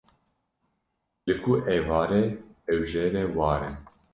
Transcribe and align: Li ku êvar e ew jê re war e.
Li 1.27 1.33
ku 1.41 1.53
êvar 1.75 2.09
e 2.21 2.23
ew 2.73 2.81
jê 2.91 3.03
re 3.13 3.23
war 3.37 3.61
e. 3.69 3.71